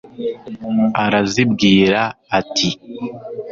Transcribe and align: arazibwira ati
arazibwira 1.03 2.01
ati 2.39 2.69